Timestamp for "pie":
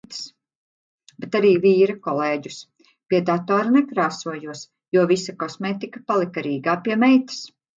3.11-3.21, 6.89-6.99